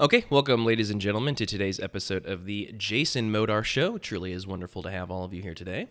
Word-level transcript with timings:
Okay, 0.00 0.24
welcome, 0.30 0.64
ladies 0.64 0.90
and 0.90 1.00
gentlemen, 1.00 1.34
to 1.34 1.44
today's 1.44 1.80
episode 1.80 2.24
of 2.24 2.44
the 2.44 2.72
Jason 2.76 3.32
Modar 3.32 3.64
Show. 3.64 3.96
It 3.96 4.02
truly 4.02 4.30
is 4.30 4.46
wonderful 4.46 4.80
to 4.84 4.92
have 4.92 5.10
all 5.10 5.24
of 5.24 5.34
you 5.34 5.42
here 5.42 5.54
today. 5.54 5.88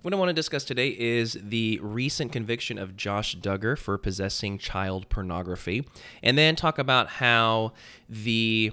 What 0.00 0.14
I 0.14 0.16
want 0.16 0.30
to 0.30 0.32
discuss 0.32 0.64
today 0.64 0.96
is 0.98 1.36
the 1.38 1.78
recent 1.82 2.32
conviction 2.32 2.78
of 2.78 2.96
Josh 2.96 3.36
Duggar 3.36 3.76
for 3.76 3.98
possessing 3.98 4.56
child 4.56 5.10
pornography, 5.10 5.86
and 6.22 6.38
then 6.38 6.56
talk 6.56 6.78
about 6.78 7.08
how 7.08 7.74
the 8.08 8.72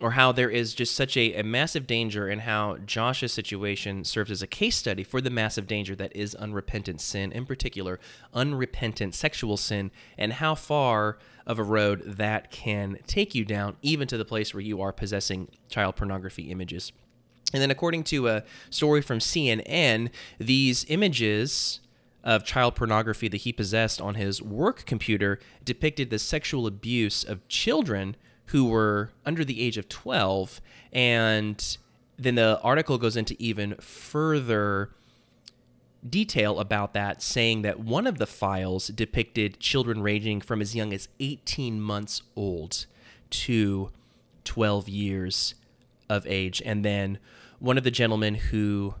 or 0.00 0.12
how 0.12 0.32
there 0.32 0.48
is 0.48 0.72
just 0.74 0.94
such 0.94 1.16
a, 1.16 1.34
a 1.34 1.42
massive 1.42 1.86
danger 1.86 2.26
and 2.28 2.42
how 2.42 2.78
Josh's 2.78 3.32
situation 3.32 4.02
serves 4.04 4.30
as 4.30 4.40
a 4.42 4.46
case 4.46 4.76
study 4.76 5.04
for 5.04 5.20
the 5.20 5.30
massive 5.30 5.66
danger 5.66 5.94
that 5.94 6.14
is 6.16 6.34
unrepentant 6.34 7.00
sin, 7.00 7.30
in 7.32 7.44
particular, 7.44 8.00
unrepentant 8.32 9.14
sexual 9.14 9.58
sin, 9.58 9.90
and 10.16 10.34
how 10.34 10.54
far 10.54 11.18
of 11.46 11.58
a 11.58 11.62
road 11.62 12.02
that 12.06 12.50
can 12.50 12.98
take 13.06 13.34
you 13.34 13.44
down, 13.44 13.76
even 13.82 14.08
to 14.08 14.16
the 14.16 14.24
place 14.24 14.54
where 14.54 14.62
you 14.62 14.80
are 14.80 14.92
possessing 14.92 15.48
child 15.68 15.96
pornography 15.96 16.50
images. 16.50 16.92
And 17.52 17.60
then, 17.60 17.70
according 17.70 18.04
to 18.04 18.28
a 18.28 18.44
story 18.70 19.02
from 19.02 19.18
CNN, 19.18 20.10
these 20.38 20.86
images 20.88 21.80
of 22.22 22.44
child 22.44 22.74
pornography 22.74 23.28
that 23.28 23.38
he 23.38 23.52
possessed 23.52 24.00
on 24.00 24.14
his 24.14 24.40
work 24.40 24.84
computer 24.86 25.40
depicted 25.64 26.10
the 26.10 26.18
sexual 26.18 26.66
abuse 26.66 27.24
of 27.24 27.46
children 27.48 28.14
who 28.50 28.64
were 28.64 29.10
under 29.24 29.44
the 29.44 29.60
age 29.60 29.76
of 29.76 29.88
12. 29.88 30.60
And 30.92 31.78
then 32.18 32.34
the 32.34 32.60
article 32.62 32.98
goes 32.98 33.16
into 33.16 33.36
even 33.38 33.74
further 33.76 34.90
detail 36.08 36.58
about 36.58 36.94
that, 36.94 37.22
saying 37.22 37.62
that 37.62 37.78
one 37.80 38.06
of 38.06 38.18
the 38.18 38.26
files 38.26 38.88
depicted 38.88 39.60
children 39.60 40.02
ranging 40.02 40.40
from 40.40 40.60
as 40.60 40.74
young 40.74 40.92
as 40.92 41.08
18 41.20 41.80
months 41.80 42.22
old 42.34 42.86
to 43.30 43.90
12 44.44 44.88
years 44.88 45.54
of 46.08 46.26
age. 46.26 46.62
And 46.64 46.84
then 46.84 47.18
one 47.58 47.78
of 47.78 47.84
the 47.84 47.90
gentlemen 47.90 48.34
who 48.34 48.94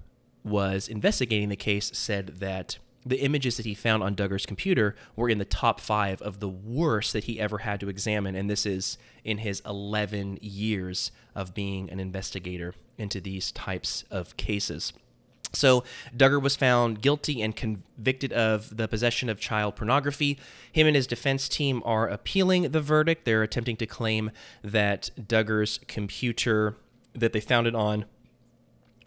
was 0.44 0.88
investigating 0.88 1.48
the 1.48 1.56
case 1.56 1.90
said 1.94 2.38
that 2.38 2.78
the 3.04 3.20
images 3.20 3.56
that 3.56 3.66
he 3.66 3.74
found 3.74 4.02
on 4.02 4.14
Duggar's 4.14 4.46
computer 4.46 4.94
were 5.16 5.28
in 5.28 5.38
the 5.38 5.44
top 5.44 5.80
five 5.80 6.20
of 6.22 6.40
the 6.40 6.48
worst 6.48 7.12
that 7.12 7.24
he 7.24 7.40
ever 7.40 7.58
had 7.58 7.80
to 7.80 7.88
examine. 7.88 8.34
And 8.34 8.50
this 8.50 8.66
is 8.66 8.98
in 9.24 9.38
his 9.38 9.62
11 9.64 10.38
years 10.42 11.10
of 11.34 11.54
being 11.54 11.90
an 11.90 11.98
investigator 11.98 12.74
into 12.98 13.20
these 13.20 13.52
types 13.52 14.04
of 14.10 14.36
cases. 14.36 14.92
So 15.52 15.82
Duggar 16.16 16.40
was 16.40 16.54
found 16.54 17.00
guilty 17.00 17.42
and 17.42 17.56
convicted 17.56 18.32
of 18.32 18.76
the 18.76 18.86
possession 18.86 19.28
of 19.28 19.40
child 19.40 19.76
pornography. 19.76 20.38
Him 20.70 20.86
and 20.86 20.94
his 20.94 21.06
defense 21.06 21.48
team 21.48 21.82
are 21.84 22.06
appealing 22.06 22.70
the 22.70 22.80
verdict. 22.80 23.24
They're 23.24 23.42
attempting 23.42 23.76
to 23.78 23.86
claim 23.86 24.30
that 24.62 25.10
Duggar's 25.20 25.80
computer 25.88 26.76
that 27.14 27.32
they 27.32 27.40
found 27.40 27.66
it 27.66 27.74
on 27.74 28.04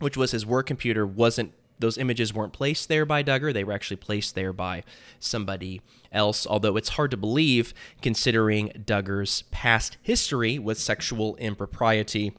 which 0.04 0.18
was 0.18 0.32
his 0.32 0.46
work 0.46 0.68
computer, 0.68 1.08
wasn't 1.08 1.54
those 1.84 1.98
images 1.98 2.34
weren't 2.34 2.54
placed 2.54 2.88
there 2.88 3.06
by 3.06 3.22
Duggar. 3.22 3.54
They 3.54 3.66
were 3.66 3.74
actually 3.74 3.98
placed 3.98 4.36
there 4.36 4.54
by 4.54 4.84
somebody 5.20 5.82
else, 6.14 6.48
although 6.48 6.78
it's 6.78 6.90
hard 6.90 7.12
to 7.12 7.18
believe 7.18 7.74
considering 8.02 8.70
Duggar's 8.70 9.44
past 9.52 9.98
history 10.02 10.58
with 10.58 10.80
sexual 10.80 11.36
impropriety. 11.36 12.34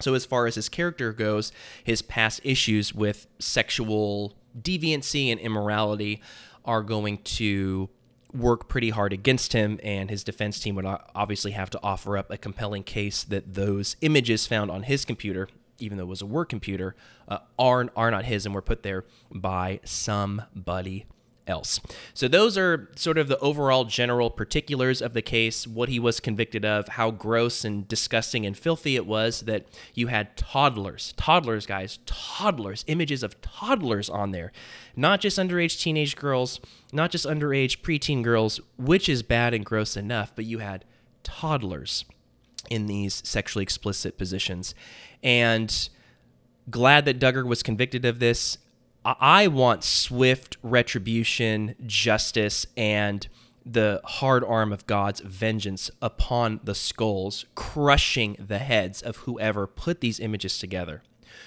So, 0.00 0.14
as 0.14 0.24
far 0.24 0.46
as 0.46 0.54
his 0.54 0.70
character 0.70 1.12
goes, 1.12 1.52
his 1.84 2.00
past 2.00 2.40
issues 2.44 2.94
with 2.94 3.26
sexual 3.38 4.38
deviancy 4.58 5.30
and 5.30 5.38
immorality 5.38 6.22
are 6.64 6.82
going 6.82 7.18
to 7.18 7.90
work 8.32 8.68
pretty 8.70 8.88
hard 8.88 9.12
against 9.12 9.52
him, 9.52 9.78
and 9.82 10.08
his 10.08 10.24
defense 10.24 10.58
team 10.58 10.76
would 10.76 10.86
obviously 11.14 11.50
have 11.50 11.68
to 11.68 11.80
offer 11.82 12.16
up 12.16 12.30
a 12.30 12.38
compelling 12.38 12.84
case 12.84 13.22
that 13.24 13.52
those 13.52 13.96
images 14.00 14.46
found 14.46 14.70
on 14.70 14.84
his 14.84 15.04
computer 15.04 15.46
even 15.82 15.98
though 15.98 16.04
it 16.04 16.08
was 16.08 16.22
a 16.22 16.26
work 16.26 16.48
computer, 16.48 16.94
uh, 17.28 17.38
are 17.58 17.88
are 17.96 18.10
not 18.10 18.24
his 18.24 18.46
and 18.46 18.54
were 18.54 18.62
put 18.62 18.82
there 18.82 19.04
by 19.30 19.80
somebody 19.84 21.06
else. 21.46 21.80
So 22.14 22.28
those 22.28 22.56
are 22.56 22.90
sort 22.96 23.18
of 23.18 23.28
the 23.28 23.38
overall 23.38 23.84
general 23.84 24.30
particulars 24.30 25.02
of 25.02 25.12
the 25.12 25.22
case, 25.22 25.66
what 25.66 25.88
he 25.88 25.98
was 25.98 26.20
convicted 26.20 26.64
of, 26.64 26.88
how 26.88 27.10
gross 27.10 27.64
and 27.64 27.86
disgusting 27.86 28.46
and 28.46 28.56
filthy 28.56 28.96
it 28.96 29.06
was 29.06 29.40
that 29.42 29.66
you 29.94 30.06
had 30.06 30.36
toddlers, 30.36 31.14
toddlers 31.16 31.66
guys, 31.66 31.98
toddlers, 32.06 32.84
images 32.86 33.22
of 33.22 33.40
toddlers 33.40 34.08
on 34.08 34.30
there. 34.30 34.52
Not 34.96 35.20
just 35.20 35.38
underage 35.38 35.80
teenage 35.80 36.16
girls, 36.16 36.60
not 36.92 37.10
just 37.10 37.26
underage 37.26 37.80
preteen 37.80 38.22
girls, 38.22 38.60
which 38.78 39.08
is 39.08 39.22
bad 39.22 39.54
and 39.54 39.64
gross 39.64 39.96
enough, 39.96 40.32
but 40.34 40.44
you 40.44 40.58
had 40.58 40.84
toddlers 41.22 42.04
in 42.70 42.86
these 42.86 43.22
sexually 43.24 43.62
explicit 43.62 44.18
positions. 44.18 44.74
And 45.22 45.88
glad 46.70 47.04
that 47.04 47.18
Duggar 47.18 47.46
was 47.46 47.62
convicted 47.62 48.04
of 48.04 48.18
this. 48.18 48.58
I 49.04 49.48
want 49.48 49.82
swift 49.82 50.56
retribution, 50.62 51.74
justice, 51.86 52.66
and 52.76 53.26
the 53.64 54.00
hard 54.04 54.44
arm 54.44 54.72
of 54.72 54.86
God's 54.86 55.20
vengeance 55.20 55.90
upon 56.00 56.60
the 56.64 56.74
skulls, 56.74 57.44
crushing 57.54 58.36
the 58.38 58.58
heads 58.58 59.02
of 59.02 59.18
whoever 59.18 59.66
put 59.66 60.00
these 60.00 60.20
images 60.20 60.58
together. 60.58 61.02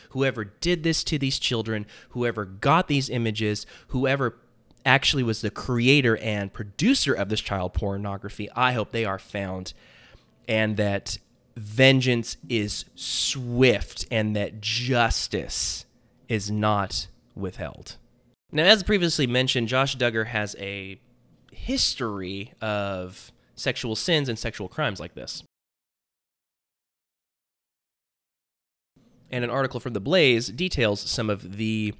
Whoever 0.09 0.45
did 0.45 0.83
this 0.83 1.03
to 1.05 1.17
these 1.17 1.39
children, 1.39 1.85
whoever 2.09 2.45
got 2.45 2.87
these 2.87 3.09
images, 3.09 3.65
whoever 3.89 4.37
actually 4.85 5.23
was 5.23 5.41
the 5.41 5.49
creator 5.49 6.17
and 6.17 6.53
producer 6.53 7.13
of 7.13 7.29
this 7.29 7.41
child 7.41 7.73
pornography, 7.73 8.49
I 8.55 8.73
hope 8.73 8.91
they 8.91 9.05
are 9.05 9.19
found 9.19 9.73
and 10.47 10.77
that 10.77 11.17
vengeance 11.55 12.37
is 12.49 12.85
swift 12.95 14.05
and 14.11 14.35
that 14.35 14.61
justice 14.61 15.85
is 16.27 16.51
not 16.51 17.07
withheld. 17.35 17.97
Now, 18.51 18.63
as 18.63 18.83
previously 18.83 19.27
mentioned, 19.27 19.67
Josh 19.67 19.97
Duggar 19.97 20.27
has 20.27 20.55
a 20.59 20.99
history 21.51 22.53
of 22.61 23.31
sexual 23.55 23.95
sins 23.95 24.29
and 24.29 24.37
sexual 24.37 24.67
crimes 24.67 24.99
like 24.99 25.15
this. 25.15 25.43
And 29.31 29.43
an 29.43 29.49
article 29.49 29.79
from 29.79 29.93
The 29.93 29.99
Blaze 29.99 30.47
details 30.47 31.01
some 31.01 31.29
of 31.29 31.57
the 31.57 31.93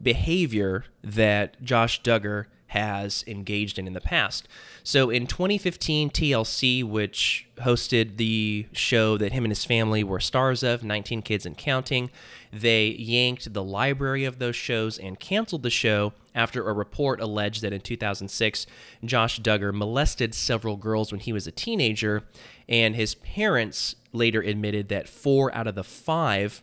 behavior 0.00 0.84
that 1.02 1.62
Josh 1.62 2.02
Duggar 2.02 2.46
has 2.72 3.22
engaged 3.26 3.78
in 3.78 3.86
in 3.86 3.92
the 3.92 4.00
past. 4.00 4.48
So 4.82 5.10
in 5.10 5.26
2015, 5.26 6.08
TLC, 6.08 6.82
which 6.82 7.46
hosted 7.58 8.16
the 8.16 8.66
show 8.72 9.18
that 9.18 9.32
him 9.32 9.44
and 9.44 9.50
his 9.50 9.66
family 9.66 10.02
were 10.02 10.20
stars 10.20 10.62
of, 10.62 10.82
19 10.82 11.20
Kids 11.20 11.44
and 11.44 11.56
Counting, 11.56 12.10
they 12.50 12.86
yanked 12.86 13.52
the 13.52 13.62
library 13.62 14.24
of 14.24 14.38
those 14.38 14.56
shows 14.56 14.98
and 14.98 15.20
canceled 15.20 15.62
the 15.62 15.70
show 15.70 16.14
after 16.34 16.66
a 16.66 16.72
report 16.72 17.20
alleged 17.20 17.60
that 17.60 17.74
in 17.74 17.82
2006, 17.82 18.66
Josh 19.04 19.38
Duggar 19.38 19.74
molested 19.74 20.34
several 20.34 20.78
girls 20.78 21.12
when 21.12 21.20
he 21.20 21.32
was 21.32 21.46
a 21.46 21.52
teenager, 21.52 22.24
and 22.70 22.96
his 22.96 23.14
parents 23.16 23.96
later 24.14 24.40
admitted 24.40 24.88
that 24.88 25.10
four 25.10 25.54
out 25.54 25.66
of 25.66 25.74
the 25.74 25.84
five 25.84 26.62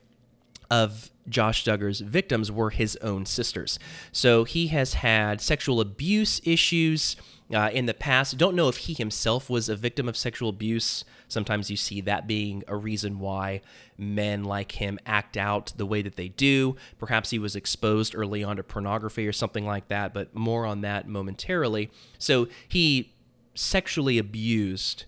of 0.72 1.12
Josh 1.28 1.64
Duggar's 1.64 2.00
victims 2.00 2.52
were 2.52 2.72
his 2.72 2.96
own 2.98 3.26
sisters. 3.26 3.80
So 4.12 4.44
he 4.44 4.68
has 4.68 4.96
had 4.96 5.42
sexual 5.42 5.80
abuse 5.80 6.42
issues 6.44 7.16
uh, 7.54 7.70
in 7.74 7.86
the 7.86 7.94
past. 7.94 8.38
Don't 8.38 8.56
know 8.56 8.68
if 8.68 8.78
he 8.78 8.94
himself 8.94 9.50
was 9.50 9.70
a 9.70 9.76
victim 9.76 10.08
of 10.08 10.18
sexual 10.18 10.50
abuse. 10.50 11.04
Sometimes 11.28 11.70
you 11.70 11.78
see 11.78 12.02
that 12.02 12.28
being 12.28 12.64
a 12.68 12.76
reason 12.76 13.20
why 13.20 13.62
men 13.98 14.44
like 14.44 14.74
him 14.74 15.00
act 15.06 15.38
out 15.38 15.74
the 15.78 15.86
way 15.86 16.02
that 16.02 16.16
they 16.16 16.30
do. 16.30 16.76
Perhaps 16.98 17.30
he 17.30 17.40
was 17.40 17.56
exposed 17.56 18.16
early 18.16 18.44
on 18.44 18.58
to 18.58 18.64
pornography 18.64 19.28
or 19.28 19.34
something 19.34 19.66
like 19.66 19.88
that, 19.88 20.14
but 20.14 20.36
more 20.36 20.66
on 20.66 20.82
that 20.82 21.08
momentarily. 21.08 21.92
So 22.18 22.48
he 22.68 23.14
sexually 23.56 24.18
abused 24.18 25.06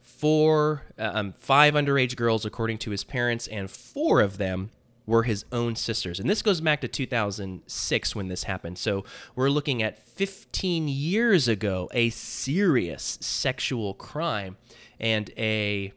four, 0.00 0.82
uh, 0.98 1.10
um, 1.14 1.34
five 1.36 1.74
underage 1.74 2.16
girls, 2.16 2.44
according 2.44 2.78
to 2.78 2.90
his 2.90 3.02
parents, 3.02 3.48
and 3.48 3.68
four 3.68 4.20
of 4.20 4.38
them 4.38 4.70
were 5.06 5.24
his 5.24 5.44
own 5.52 5.76
sisters. 5.76 6.20
And 6.20 6.28
this 6.28 6.42
goes 6.42 6.60
back 6.60 6.80
to 6.82 6.88
2006 6.88 8.14
when 8.16 8.28
this 8.28 8.44
happened. 8.44 8.78
So 8.78 9.04
we're 9.34 9.50
looking 9.50 9.82
at 9.82 9.98
15 10.06 10.88
years 10.88 11.48
ago, 11.48 11.88
a 11.92 12.10
serious 12.10 13.18
sexual 13.20 13.94
crime 13.94 14.56
and 15.00 15.30
a 15.36 15.92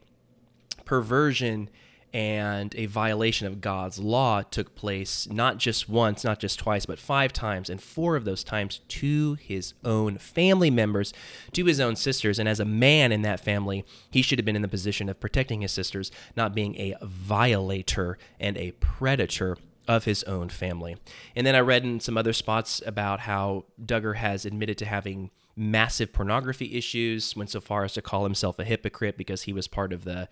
perversion 0.84 1.70
and 2.16 2.74
a 2.76 2.86
violation 2.86 3.46
of 3.46 3.60
God's 3.60 3.98
law 3.98 4.40
took 4.40 4.74
place 4.74 5.28
not 5.30 5.58
just 5.58 5.86
once, 5.86 6.24
not 6.24 6.40
just 6.40 6.58
twice, 6.58 6.86
but 6.86 6.98
five 6.98 7.30
times, 7.30 7.68
and 7.68 7.78
four 7.78 8.16
of 8.16 8.24
those 8.24 8.42
times 8.42 8.80
to 8.88 9.34
his 9.34 9.74
own 9.84 10.16
family 10.16 10.70
members, 10.70 11.12
to 11.52 11.66
his 11.66 11.78
own 11.78 11.94
sisters. 11.94 12.38
And 12.38 12.48
as 12.48 12.58
a 12.58 12.64
man 12.64 13.12
in 13.12 13.20
that 13.20 13.40
family, 13.40 13.84
he 14.10 14.22
should 14.22 14.38
have 14.38 14.46
been 14.46 14.56
in 14.56 14.62
the 14.62 14.66
position 14.68 15.10
of 15.10 15.20
protecting 15.20 15.60
his 15.60 15.72
sisters, 15.72 16.10
not 16.34 16.54
being 16.54 16.74
a 16.76 16.96
violator 17.02 18.16
and 18.40 18.56
a 18.56 18.70
predator 18.80 19.58
of 19.86 20.04
his 20.04 20.22
own 20.24 20.48
family. 20.48 20.96
And 21.36 21.46
then 21.46 21.54
I 21.54 21.60
read 21.60 21.84
in 21.84 22.00
some 22.00 22.16
other 22.16 22.32
spots 22.32 22.80
about 22.86 23.20
how 23.20 23.66
Duggar 23.84 24.16
has 24.16 24.46
admitted 24.46 24.78
to 24.78 24.86
having 24.86 25.30
massive 25.56 26.12
pornography 26.12 26.76
issues, 26.76 27.34
went 27.34 27.50
so 27.50 27.60
far 27.60 27.84
as 27.84 27.94
to 27.94 28.02
call 28.02 28.24
himself 28.24 28.58
a 28.58 28.64
hypocrite 28.64 29.16
because 29.16 29.42
he 29.42 29.52
was 29.52 29.66
part 29.66 29.92
of 29.92 30.04
the 30.04 30.28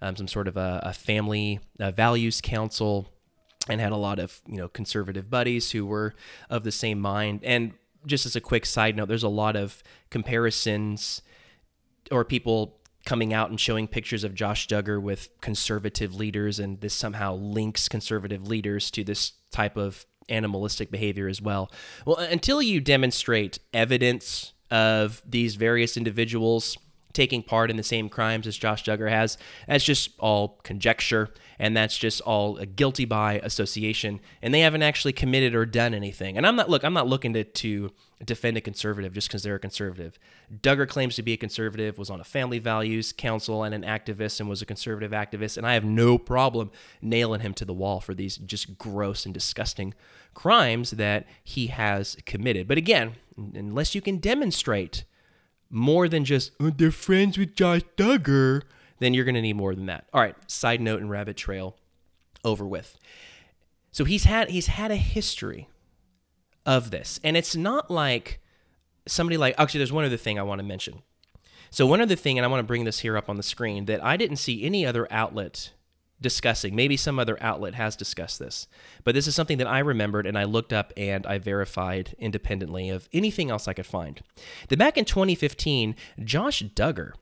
um, 0.00 0.16
some 0.16 0.28
sort 0.28 0.46
of 0.46 0.56
a, 0.56 0.80
a 0.84 0.92
family 0.92 1.58
uh, 1.80 1.90
values 1.90 2.40
council 2.40 3.08
and 3.68 3.80
had 3.80 3.92
a 3.92 3.96
lot 3.96 4.18
of 4.18 4.40
you 4.46 4.56
know 4.56 4.68
conservative 4.68 5.28
buddies 5.28 5.72
who 5.72 5.84
were 5.84 6.14
of 6.48 6.64
the 6.64 6.72
same 6.72 7.00
mind. 7.00 7.40
And 7.42 7.74
just 8.06 8.24
as 8.24 8.36
a 8.36 8.40
quick 8.40 8.64
side 8.64 8.96
note, 8.96 9.08
there's 9.08 9.24
a 9.24 9.28
lot 9.28 9.56
of 9.56 9.82
comparisons 10.10 11.22
or 12.10 12.24
people 12.24 12.78
coming 13.04 13.32
out 13.32 13.50
and 13.50 13.58
showing 13.58 13.88
pictures 13.88 14.22
of 14.22 14.34
Josh 14.34 14.68
Duggar 14.68 15.00
with 15.00 15.28
conservative 15.40 16.14
leaders, 16.14 16.58
and 16.58 16.80
this 16.80 16.94
somehow 16.94 17.34
links 17.34 17.88
conservative 17.88 18.46
leaders 18.46 18.90
to 18.92 19.02
this 19.02 19.32
type 19.50 19.76
of 19.76 20.06
animalistic 20.28 20.90
behavior 20.90 21.26
as 21.26 21.40
well. 21.40 21.70
Well, 22.04 22.16
until 22.16 22.60
you 22.60 22.80
demonstrate 22.80 23.58
evidence 23.72 24.52
of 24.70 25.22
these 25.26 25.56
various 25.56 25.96
individuals 25.96 26.76
taking 27.12 27.42
part 27.42 27.70
in 27.70 27.76
the 27.76 27.82
same 27.82 28.08
crimes 28.08 28.46
as 28.46 28.56
Josh 28.56 28.84
Duggar 28.84 29.10
has, 29.10 29.38
that's 29.66 29.84
just 29.84 30.10
all 30.18 30.60
conjecture 30.62 31.30
and 31.58 31.76
that's 31.76 31.98
just 31.98 32.20
all 32.20 32.54
guilty 32.54 33.04
by 33.04 33.40
association 33.42 34.20
and 34.40 34.54
they 34.54 34.60
haven't 34.60 34.82
actually 34.82 35.12
committed 35.12 35.54
or 35.54 35.66
done 35.66 35.94
anything. 35.94 36.36
And 36.36 36.46
I'm 36.46 36.54
not 36.54 36.70
look, 36.70 36.84
I'm 36.84 36.92
not 36.92 37.08
looking 37.08 37.32
to 37.32 37.42
to 37.42 37.90
defend 38.24 38.56
a 38.56 38.60
conservative 38.60 39.12
just 39.12 39.28
because 39.28 39.42
they're 39.42 39.56
a 39.56 39.60
conservative. 39.60 40.18
Duggar 40.60 40.88
claims 40.88 41.16
to 41.16 41.22
be 41.22 41.32
a 41.32 41.36
conservative, 41.36 41.98
was 41.98 42.10
on 42.10 42.20
a 42.20 42.24
family 42.24 42.58
values 42.58 43.12
council 43.12 43.64
and 43.64 43.74
an 43.74 43.82
activist 43.82 44.40
and 44.40 44.48
was 44.48 44.62
a 44.62 44.66
conservative 44.66 45.12
activist, 45.12 45.56
and 45.56 45.66
I 45.66 45.74
have 45.74 45.84
no 45.84 46.18
problem 46.18 46.70
nailing 47.00 47.40
him 47.40 47.54
to 47.54 47.64
the 47.64 47.74
wall 47.74 48.00
for 48.00 48.14
these 48.14 48.36
just 48.36 48.78
gross 48.78 49.24
and 49.24 49.34
disgusting 49.34 49.94
crimes 50.34 50.92
that 50.92 51.26
he 51.42 51.68
has 51.68 52.16
committed. 52.26 52.68
But 52.68 52.78
again, 52.78 53.14
unless 53.54 53.94
you 53.94 54.00
can 54.00 54.18
demonstrate 54.18 55.04
more 55.70 56.08
than 56.08 56.24
just 56.24 56.52
oh, 56.60 56.70
they're 56.70 56.90
friends 56.90 57.38
with 57.38 57.54
Josh 57.54 57.82
Duggar, 57.96 58.62
then 58.98 59.14
you're 59.14 59.24
going 59.24 59.34
to 59.34 59.42
need 59.42 59.56
more 59.56 59.74
than 59.74 59.86
that. 59.86 60.06
All 60.12 60.20
right, 60.20 60.36
side 60.50 60.80
note 60.80 61.00
and 61.00 61.10
rabbit 61.10 61.36
trail 61.36 61.76
over 62.44 62.66
with. 62.66 62.98
So 63.92 64.04
he's 64.04 64.24
had 64.24 64.50
he's 64.50 64.66
had 64.68 64.90
a 64.90 64.96
history 64.96 65.68
of 66.66 66.90
this, 66.90 67.20
and 67.24 67.36
it's 67.36 67.56
not 67.56 67.90
like 67.90 68.40
somebody 69.06 69.36
like 69.36 69.54
actually 69.58 69.78
there's 69.78 69.92
one 69.92 70.04
other 70.04 70.16
thing 70.16 70.38
I 70.38 70.42
want 70.42 70.58
to 70.58 70.64
mention. 70.64 71.02
So 71.70 71.86
one 71.86 72.00
other 72.00 72.16
thing 72.16 72.38
and 72.38 72.46
I 72.46 72.48
want 72.48 72.60
to 72.60 72.66
bring 72.66 72.84
this 72.84 73.00
here 73.00 73.16
up 73.16 73.28
on 73.28 73.36
the 73.36 73.42
screen 73.42 73.84
that 73.86 74.02
I 74.02 74.16
didn't 74.16 74.36
see 74.36 74.64
any 74.64 74.86
other 74.86 75.06
outlet 75.10 75.72
discussing. 76.20 76.74
Maybe 76.74 76.96
some 76.96 77.18
other 77.18 77.38
outlet 77.40 77.74
has 77.74 77.96
discussed 77.96 78.38
this, 78.38 78.66
but 79.04 79.14
this 79.14 79.26
is 79.26 79.34
something 79.34 79.58
that 79.58 79.66
I 79.66 79.78
remembered 79.78 80.26
and 80.26 80.38
I 80.38 80.44
looked 80.44 80.72
up 80.72 80.92
and 80.96 81.26
I 81.26 81.38
verified 81.38 82.14
independently 82.18 82.88
of 82.88 83.08
anything 83.12 83.50
else 83.50 83.68
I 83.68 83.72
could 83.72 83.86
find. 83.86 84.20
That 84.68 84.78
back 84.78 84.96
in 84.98 85.04
2015, 85.04 85.94
Josh 86.24 86.62
Duggar 86.62 87.12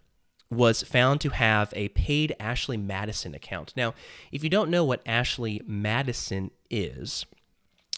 was 0.51 0.83
found 0.83 1.21
to 1.21 1.31
have 1.31 1.73
a 1.75 1.89
paid 1.89 2.35
Ashley 2.39 2.77
Madison 2.77 3.35
account. 3.35 3.73
Now, 3.77 3.95
if 4.31 4.45
you 4.45 4.51
don't 4.51 4.71
know 4.71 4.85
what 4.85 5.03
Ashley 5.05 5.61
Madison 5.67 6.51
is, 6.71 7.27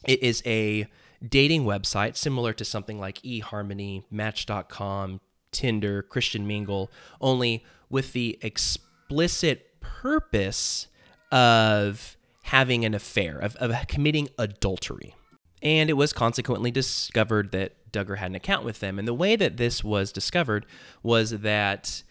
it 0.04 0.22
is 0.22 0.42
a 0.46 0.86
dating 1.26 1.64
website 1.64 2.16
similar 2.16 2.52
to 2.54 2.64
something 2.64 2.98
like 2.98 3.20
eHarmony, 3.22 4.04
Match.com, 4.10 5.20
Tinder, 5.52 6.02
Christian 6.02 6.46
Mingle, 6.46 6.90
only 7.20 7.64
with 7.90 8.12
the 8.12 8.38
explicit 8.42 9.67
purpose 10.02 10.86
of 11.30 12.16
having 12.42 12.84
an 12.84 12.94
affair, 12.94 13.38
of, 13.38 13.56
of 13.56 13.74
committing 13.88 14.28
adultery. 14.38 15.14
And 15.62 15.90
it 15.90 15.94
was 15.94 16.12
consequently 16.12 16.70
discovered 16.70 17.52
that 17.52 17.92
Duggar 17.92 18.18
had 18.18 18.30
an 18.30 18.36
account 18.36 18.64
with 18.64 18.80
them. 18.80 18.98
And 18.98 19.08
the 19.08 19.14
way 19.14 19.36
that 19.36 19.56
this 19.56 19.82
was 19.82 20.12
discovered 20.12 20.66
was 21.02 21.30
that 21.30 22.02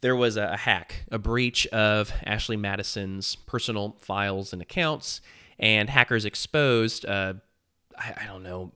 there 0.00 0.16
was 0.16 0.36
a 0.36 0.56
hack, 0.56 1.04
a 1.10 1.18
breach 1.18 1.66
of 1.68 2.12
Ashley 2.24 2.56
Madison's 2.56 3.36
personal 3.36 3.96
files 4.00 4.52
and 4.52 4.62
accounts, 4.62 5.20
and 5.58 5.90
hackers 5.90 6.24
exposed, 6.24 7.04
uh, 7.04 7.34
I, 7.98 8.14
I 8.22 8.26
don't 8.26 8.42
know, 8.42 8.72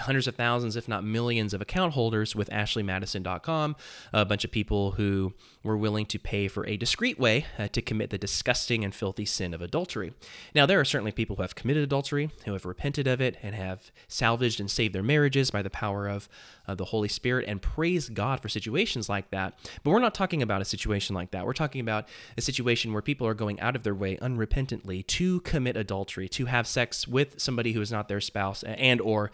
hundreds 0.00 0.26
of 0.26 0.36
thousands, 0.36 0.76
if 0.76 0.88
not 0.88 1.04
millions, 1.04 1.54
of 1.54 1.60
account 1.60 1.94
holders 1.94 2.34
with 2.34 2.48
AshleyMadison.com, 2.50 3.76
a 4.12 4.24
bunch 4.24 4.44
of 4.44 4.50
people 4.50 4.92
who 4.92 5.32
were 5.62 5.76
willing 5.76 6.06
to 6.06 6.18
pay 6.18 6.48
for 6.48 6.66
a 6.66 6.76
discreet 6.76 7.18
way 7.18 7.46
uh, 7.58 7.68
to 7.68 7.82
commit 7.82 8.10
the 8.10 8.18
disgusting 8.18 8.84
and 8.84 8.94
filthy 8.94 9.24
sin 9.24 9.52
of 9.52 9.60
adultery. 9.60 10.12
Now, 10.54 10.66
there 10.66 10.80
are 10.80 10.84
certainly 10.84 11.12
people 11.12 11.36
who 11.36 11.42
have 11.42 11.54
committed 11.54 11.82
adultery, 11.82 12.30
who 12.44 12.52
have 12.52 12.64
repented 12.64 13.06
of 13.06 13.20
it, 13.20 13.36
and 13.42 13.54
have 13.54 13.90
salvaged 14.06 14.60
and 14.60 14.70
saved 14.70 14.94
their 14.94 15.02
marriages 15.02 15.50
by 15.50 15.62
the 15.62 15.70
power 15.70 16.06
of 16.08 16.28
uh, 16.66 16.74
the 16.74 16.86
Holy 16.86 17.08
Spirit, 17.08 17.46
and 17.48 17.60
praise 17.60 18.08
God 18.08 18.40
for 18.40 18.48
situations 18.48 19.08
like 19.08 19.30
that. 19.30 19.58
But 19.82 19.90
we're 19.90 19.98
not 19.98 20.14
talking 20.14 20.42
about 20.42 20.62
a 20.62 20.66
situation 20.66 21.14
like 21.14 21.30
that. 21.32 21.46
We're 21.46 21.52
talking 21.52 21.80
about 21.80 22.08
a 22.36 22.42
situation 22.42 22.92
where 22.92 23.02
people 23.02 23.26
are 23.26 23.34
going 23.34 23.60
out 23.60 23.76
of 23.76 23.82
their 23.82 23.94
way 23.94 24.16
unrepentantly 24.16 25.06
to 25.06 25.40
commit 25.40 25.76
adultery, 25.76 26.28
to 26.30 26.46
have 26.46 26.66
sex 26.66 27.08
with 27.08 27.40
somebody 27.40 27.72
who 27.72 27.80
is 27.80 27.90
not 27.90 28.08
their 28.08 28.20
spouse, 28.20 28.62
and 28.62 29.00
or 29.00 29.30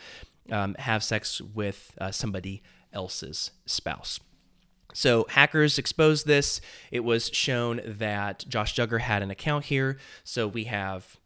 um, 0.50 0.74
have 0.78 1.02
sex 1.02 1.40
with 1.40 1.94
uh, 2.00 2.10
somebody 2.10 2.62
else's 2.92 3.50
spouse. 3.66 4.20
So 4.92 5.26
hackers 5.28 5.78
exposed 5.78 6.26
this. 6.26 6.60
It 6.92 7.00
was 7.00 7.28
shown 7.32 7.80
that 7.84 8.44
Josh 8.48 8.76
Duggar 8.76 9.00
had 9.00 9.22
an 9.22 9.30
account 9.30 9.64
here. 9.66 9.98
So 10.22 10.46
we 10.46 10.64
have 10.64 11.16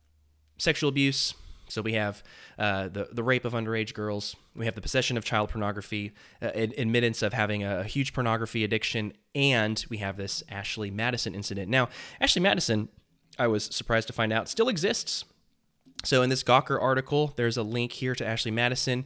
sexual 0.57 0.89
abuse. 0.89 1.35
So 1.69 1.83
we 1.83 1.93
have 1.93 2.23
uh, 2.59 2.89
the 2.89 3.09
the 3.13 3.23
rape 3.23 3.45
of 3.45 3.53
underage 3.53 3.93
girls. 3.93 4.35
We 4.57 4.65
have 4.65 4.75
the 4.75 4.81
possession 4.81 5.19
of 5.19 5.25
child 5.25 5.51
pornography, 5.51 6.13
uh, 6.41 6.51
admittance 6.55 7.23
of 7.23 7.35
having 7.35 7.63
a 7.63 7.85
huge 7.85 8.15
pornography 8.15 8.65
addiction, 8.65 9.13
and 9.35 9.85
we 9.91 9.99
have 9.99 10.17
this 10.17 10.43
Ashley 10.49 10.91
Madison 10.91 11.35
incident. 11.35 11.69
Now, 11.69 11.91
Ashley 12.23 12.41
Madison, 12.41 12.89
I 13.39 13.49
was 13.49 13.65
surprised 13.65 14.07
to 14.07 14.15
find 14.15 14.33
out, 14.33 14.49
still 14.49 14.71
exists. 14.71 15.27
So 16.05 16.23
in 16.23 16.31
this 16.31 16.43
Gawker 16.43 16.81
article, 16.81 17.33
there's 17.37 17.57
a 17.57 17.63
link 17.63 17.93
here 17.93 18.15
to 18.15 18.27
Ashley 18.27 18.51
Madison, 18.51 19.05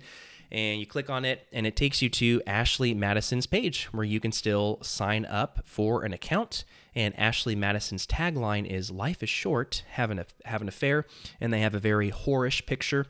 and 0.50 0.78
you 0.78 0.86
click 0.86 1.08
on 1.08 1.24
it, 1.24 1.46
and 1.52 1.66
it 1.66 1.74
takes 1.74 2.02
you 2.02 2.10
to 2.10 2.42
Ashley 2.46 2.92
Madison's 2.92 3.46
page 3.46 3.86
where 3.92 4.04
you 4.04 4.20
can 4.20 4.32
still 4.32 4.78
sign 4.82 5.24
up 5.24 5.60
for 5.64 6.04
an 6.04 6.12
account. 6.12 6.64
And 6.94 7.18
Ashley 7.18 7.56
Madison's 7.56 8.06
tagline 8.06 8.66
is 8.66 8.90
"Life 8.90 9.22
is 9.22 9.30
short, 9.30 9.82
have 9.92 10.10
an 10.10 10.24
have 10.44 10.60
an 10.60 10.68
affair," 10.68 11.06
and 11.40 11.52
they 11.52 11.60
have 11.60 11.74
a 11.74 11.78
very 11.78 12.10
whorish 12.10 12.66
picture 12.66 13.06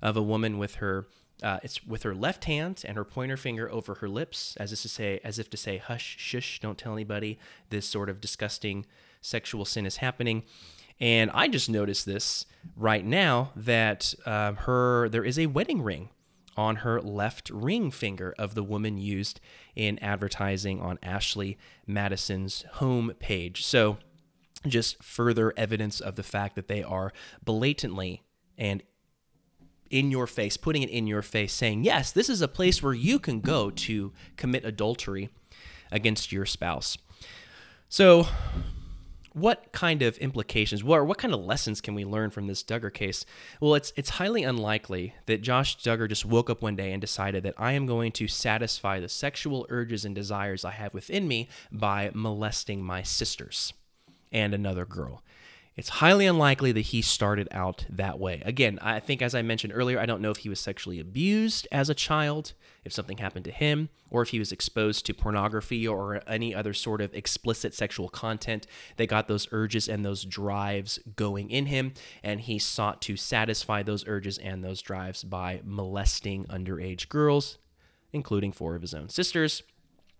of 0.00 0.16
a 0.16 0.22
woman 0.22 0.56
with 0.56 0.76
her 0.76 1.06
uh, 1.42 1.58
it's 1.62 1.84
with 1.86 2.02
her 2.02 2.14
left 2.14 2.46
hand 2.46 2.82
and 2.86 2.96
her 2.96 3.04
pointer 3.04 3.36
finger 3.36 3.70
over 3.70 3.96
her 3.96 4.08
lips, 4.08 4.56
as 4.58 4.72
if 4.72 4.80
to 4.82 4.88
say, 4.88 5.20
as 5.22 5.38
if 5.38 5.50
to 5.50 5.56
say, 5.56 5.78
"Hush, 5.78 6.16
shush, 6.18 6.60
don't 6.60 6.78
tell 6.78 6.94
anybody." 6.94 7.38
This 7.68 7.86
sort 7.86 8.08
of 8.08 8.20
disgusting 8.20 8.86
sexual 9.20 9.64
sin 9.64 9.84
is 9.86 9.98
happening. 9.98 10.44
And 11.00 11.30
I 11.32 11.48
just 11.48 11.68
noticed 11.68 12.06
this 12.06 12.46
right 12.74 13.04
now 13.04 13.52
that 13.54 14.14
uh, 14.24 14.52
her 14.52 15.08
there 15.08 15.24
is 15.24 15.38
a 15.38 15.46
wedding 15.46 15.82
ring 15.82 16.08
on 16.56 16.76
her 16.76 17.00
left 17.00 17.50
ring 17.50 17.90
finger 17.90 18.34
of 18.38 18.54
the 18.54 18.62
woman 18.62 18.96
used 18.96 19.40
in 19.74 19.98
advertising 19.98 20.80
on 20.80 20.98
Ashley 21.02 21.58
Madison's 21.86 22.64
home 22.74 23.12
page. 23.18 23.64
So, 23.64 23.98
just 24.66 25.02
further 25.02 25.52
evidence 25.56 26.00
of 26.00 26.16
the 26.16 26.22
fact 26.22 26.56
that 26.56 26.66
they 26.66 26.82
are 26.82 27.12
blatantly 27.44 28.22
and 28.58 28.82
in 29.90 30.10
your 30.10 30.26
face, 30.26 30.56
putting 30.56 30.82
it 30.82 30.90
in 30.90 31.06
your 31.06 31.22
face, 31.22 31.52
saying, 31.52 31.84
Yes, 31.84 32.10
this 32.10 32.28
is 32.28 32.40
a 32.40 32.48
place 32.48 32.82
where 32.82 32.94
you 32.94 33.18
can 33.18 33.40
go 33.40 33.70
to 33.70 34.12
commit 34.36 34.64
adultery 34.64 35.28
against 35.92 36.32
your 36.32 36.46
spouse. 36.46 36.98
So, 37.88 38.26
what 39.36 39.70
kind 39.70 40.00
of 40.00 40.16
implications, 40.16 40.82
what, 40.82 41.06
what 41.06 41.18
kind 41.18 41.34
of 41.34 41.44
lessons 41.44 41.82
can 41.82 41.94
we 41.94 42.06
learn 42.06 42.30
from 42.30 42.46
this 42.46 42.62
Duggar 42.62 42.92
case? 42.92 43.26
Well, 43.60 43.74
it's 43.74 43.92
it's 43.94 44.10
highly 44.10 44.44
unlikely 44.44 45.12
that 45.26 45.42
Josh 45.42 45.76
Duggar 45.76 46.08
just 46.08 46.24
woke 46.24 46.48
up 46.48 46.62
one 46.62 46.74
day 46.74 46.90
and 46.90 47.02
decided 47.02 47.42
that 47.42 47.54
I 47.58 47.72
am 47.72 47.84
going 47.84 48.12
to 48.12 48.28
satisfy 48.28 48.98
the 48.98 49.10
sexual 49.10 49.66
urges 49.68 50.06
and 50.06 50.14
desires 50.14 50.64
I 50.64 50.70
have 50.70 50.94
within 50.94 51.28
me 51.28 51.50
by 51.70 52.10
molesting 52.14 52.82
my 52.82 53.02
sisters 53.02 53.74
and 54.32 54.54
another 54.54 54.86
girl 54.86 55.22
it's 55.76 55.90
highly 55.90 56.26
unlikely 56.26 56.72
that 56.72 56.80
he 56.80 57.02
started 57.02 57.48
out 57.50 57.84
that 57.90 58.18
way. 58.18 58.42
Again, 58.46 58.78
I 58.80 58.98
think, 58.98 59.20
as 59.20 59.34
I 59.34 59.42
mentioned 59.42 59.74
earlier, 59.76 60.00
I 60.00 60.06
don't 60.06 60.22
know 60.22 60.30
if 60.30 60.38
he 60.38 60.48
was 60.48 60.58
sexually 60.58 60.98
abused 60.98 61.68
as 61.70 61.90
a 61.90 61.94
child, 61.94 62.54
if 62.82 62.94
something 62.94 63.18
happened 63.18 63.44
to 63.44 63.50
him, 63.50 63.90
or 64.08 64.22
if 64.22 64.30
he 64.30 64.38
was 64.38 64.52
exposed 64.52 65.04
to 65.04 65.12
pornography 65.12 65.86
or 65.86 66.22
any 66.26 66.54
other 66.54 66.72
sort 66.72 67.02
of 67.02 67.12
explicit 67.12 67.74
sexual 67.74 68.08
content 68.08 68.66
that 68.96 69.08
got 69.08 69.28
those 69.28 69.48
urges 69.52 69.86
and 69.86 70.02
those 70.02 70.24
drives 70.24 70.98
going 71.14 71.50
in 71.50 71.66
him, 71.66 71.92
and 72.22 72.40
he 72.40 72.58
sought 72.58 73.02
to 73.02 73.16
satisfy 73.16 73.82
those 73.82 74.06
urges 74.08 74.38
and 74.38 74.64
those 74.64 74.80
drives 74.80 75.24
by 75.24 75.60
molesting 75.62 76.46
underage 76.46 77.10
girls, 77.10 77.58
including 78.14 78.50
four 78.50 78.76
of 78.76 78.82
his 78.82 78.94
own 78.94 79.10
sisters. 79.10 79.62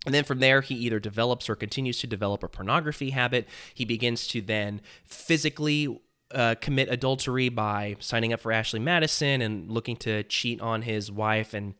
And 0.06 0.14
then 0.14 0.24
from 0.24 0.38
there, 0.38 0.60
he 0.60 0.74
either 0.76 1.00
develops 1.00 1.50
or 1.50 1.56
continues 1.56 1.98
to 1.98 2.06
develop 2.06 2.42
a 2.42 2.48
pornography 2.48 3.10
habit. 3.10 3.48
He 3.74 3.84
begins 3.84 4.26
to 4.28 4.40
then 4.40 4.80
physically 5.04 6.00
uh, 6.32 6.54
commit 6.60 6.88
adultery 6.88 7.48
by 7.48 7.96
signing 7.98 8.32
up 8.32 8.40
for 8.40 8.52
Ashley 8.52 8.80
Madison 8.80 9.42
and 9.42 9.70
looking 9.70 9.96
to 9.98 10.22
cheat 10.24 10.60
on 10.60 10.82
his 10.82 11.10
wife. 11.10 11.52
And 11.52 11.74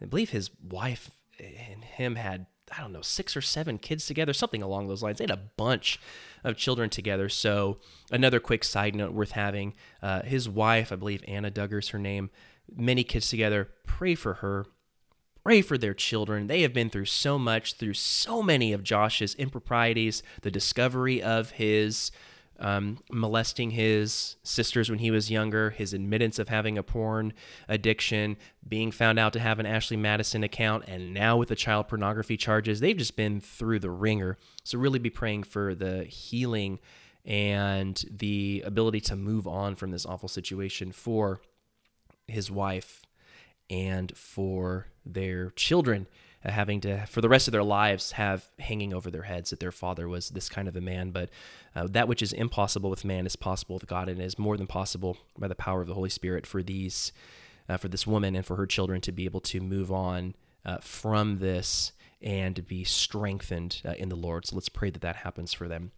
I 0.00 0.04
believe 0.04 0.30
his 0.30 0.50
wife 0.62 1.10
and 1.38 1.82
him 1.84 2.16
had 2.16 2.46
I 2.76 2.80
don't 2.80 2.92
know 2.92 3.02
six 3.02 3.36
or 3.36 3.40
seven 3.40 3.78
kids 3.78 4.06
together, 4.06 4.32
something 4.32 4.62
along 4.62 4.86
those 4.86 5.02
lines. 5.02 5.18
They 5.18 5.24
had 5.24 5.30
a 5.30 5.48
bunch 5.56 5.98
of 6.44 6.56
children 6.56 6.88
together. 6.88 7.28
So 7.28 7.78
another 8.12 8.40
quick 8.40 8.62
side 8.64 8.94
note 8.94 9.12
worth 9.12 9.32
having: 9.32 9.74
uh, 10.02 10.22
his 10.22 10.48
wife, 10.48 10.92
I 10.92 10.96
believe 10.96 11.24
Anna 11.26 11.50
Duggar's 11.50 11.88
her 11.88 11.98
name, 11.98 12.30
many 12.74 13.04
kids 13.04 13.28
together. 13.28 13.70
Pray 13.86 14.14
for 14.14 14.34
her. 14.34 14.66
Pray 15.42 15.62
for 15.62 15.78
their 15.78 15.94
children. 15.94 16.46
They 16.46 16.62
have 16.62 16.74
been 16.74 16.90
through 16.90 17.06
so 17.06 17.38
much, 17.38 17.74
through 17.74 17.94
so 17.94 18.42
many 18.42 18.72
of 18.72 18.82
Josh's 18.82 19.34
improprieties, 19.36 20.22
the 20.42 20.50
discovery 20.50 21.22
of 21.22 21.52
his 21.52 22.10
um, 22.58 22.98
molesting 23.10 23.70
his 23.70 24.36
sisters 24.42 24.90
when 24.90 24.98
he 24.98 25.10
was 25.10 25.30
younger, 25.30 25.70
his 25.70 25.94
admittance 25.94 26.38
of 26.38 26.50
having 26.50 26.76
a 26.76 26.82
porn 26.82 27.32
addiction, 27.68 28.36
being 28.68 28.92
found 28.92 29.18
out 29.18 29.32
to 29.32 29.40
have 29.40 29.58
an 29.58 29.64
Ashley 29.64 29.96
Madison 29.96 30.44
account, 30.44 30.84
and 30.86 31.14
now 31.14 31.38
with 31.38 31.48
the 31.48 31.56
child 31.56 31.88
pornography 31.88 32.36
charges. 32.36 32.80
They've 32.80 32.96
just 32.96 33.16
been 33.16 33.40
through 33.40 33.78
the 33.78 33.90
ringer. 33.90 34.36
So, 34.62 34.78
really 34.78 34.98
be 34.98 35.08
praying 35.08 35.44
for 35.44 35.74
the 35.74 36.04
healing 36.04 36.80
and 37.24 38.04
the 38.10 38.62
ability 38.66 39.00
to 39.00 39.16
move 39.16 39.46
on 39.46 39.74
from 39.74 39.90
this 39.90 40.04
awful 40.04 40.28
situation 40.28 40.92
for 40.92 41.40
his 42.26 42.50
wife 42.50 43.02
and 43.70 44.16
for 44.16 44.88
their 45.06 45.50
children 45.50 46.06
uh, 46.44 46.50
having 46.50 46.80
to 46.80 47.06
for 47.06 47.20
the 47.20 47.28
rest 47.28 47.48
of 47.48 47.52
their 47.52 47.62
lives 47.62 48.12
have 48.12 48.50
hanging 48.58 48.92
over 48.92 49.10
their 49.10 49.22
heads 49.22 49.50
that 49.50 49.60
their 49.60 49.72
father 49.72 50.08
was 50.08 50.30
this 50.30 50.48
kind 50.48 50.68
of 50.68 50.76
a 50.76 50.80
man. 50.80 51.10
But 51.10 51.30
uh, 51.74 51.86
that 51.90 52.08
which 52.08 52.22
is 52.22 52.32
impossible 52.32 52.90
with 52.90 53.04
man 53.04 53.26
is 53.26 53.36
possible 53.36 53.74
with 53.74 53.86
god 53.86 54.08
and 54.08 54.20
is 54.20 54.38
more 54.38 54.56
than 54.56 54.66
possible 54.66 55.16
by 55.38 55.48
the 55.48 55.54
power 55.54 55.80
of 55.80 55.86
the 55.86 55.94
holy 55.94 56.10
spirit 56.10 56.46
for 56.46 56.62
these 56.62 57.12
uh, 57.68 57.76
for 57.76 57.88
this 57.88 58.06
woman 58.06 58.34
and 58.34 58.44
for 58.44 58.56
her 58.56 58.66
children 58.66 59.00
to 59.02 59.12
be 59.12 59.24
able 59.24 59.40
to 59.40 59.60
move 59.60 59.92
on 59.92 60.34
uh, 60.64 60.78
from 60.78 61.38
this 61.38 61.92
and 62.22 62.66
be 62.66 62.84
strengthened 62.84 63.80
uh, 63.84 63.92
in 63.92 64.08
the 64.08 64.16
lord. 64.16 64.46
So 64.46 64.56
let's 64.56 64.68
pray 64.68 64.90
that 64.90 65.02
that 65.02 65.16
happens 65.16 65.52
for 65.52 65.68
them 65.68 65.92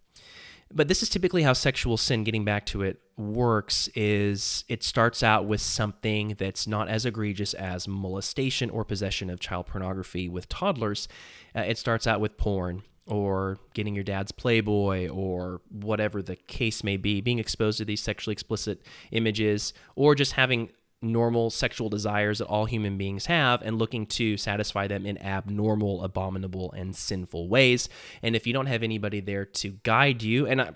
but 0.73 0.87
this 0.87 1.03
is 1.03 1.09
typically 1.09 1.43
how 1.43 1.53
sexual 1.53 1.97
sin 1.97 2.23
getting 2.23 2.43
back 2.43 2.65
to 2.67 2.81
it 2.81 2.99
works 3.17 3.89
is 3.95 4.65
it 4.67 4.83
starts 4.83 5.21
out 5.21 5.45
with 5.45 5.61
something 5.61 6.35
that's 6.39 6.65
not 6.65 6.89
as 6.89 7.05
egregious 7.05 7.53
as 7.53 7.87
molestation 7.87 8.69
or 8.69 8.83
possession 8.83 9.29
of 9.29 9.39
child 9.39 9.67
pornography 9.67 10.27
with 10.27 10.49
toddlers. 10.49 11.07
Uh, 11.55 11.61
it 11.61 11.77
starts 11.77 12.07
out 12.07 12.19
with 12.19 12.37
porn 12.37 12.81
or 13.05 13.57
getting 13.73 13.93
your 13.93 14.03
dad's 14.03 14.31
playboy 14.31 15.07
or 15.09 15.61
whatever 15.69 16.21
the 16.21 16.35
case 16.35 16.83
may 16.83 16.97
be 16.97 17.21
being 17.21 17.39
exposed 17.39 17.77
to 17.77 17.85
these 17.85 18.01
sexually 18.01 18.31
explicit 18.31 18.81
images 19.11 19.73
or 19.95 20.15
just 20.15 20.33
having 20.33 20.71
normal 21.03 21.49
sexual 21.49 21.89
desires 21.89 22.39
that 22.39 22.45
all 22.45 22.65
human 22.65 22.97
beings 22.97 23.25
have 23.25 23.61
and 23.61 23.77
looking 23.77 24.05
to 24.05 24.37
satisfy 24.37 24.87
them 24.87 25.05
in 25.05 25.17
abnormal, 25.21 26.03
abominable, 26.03 26.71
and 26.71 26.95
sinful 26.95 27.47
ways. 27.47 27.89
And 28.21 28.35
if 28.35 28.47
you 28.47 28.53
don't 28.53 28.67
have 28.67 28.83
anybody 28.83 29.19
there 29.19 29.45
to 29.45 29.69
guide 29.83 30.23
you, 30.23 30.47
and 30.47 30.61
I, 30.61 30.71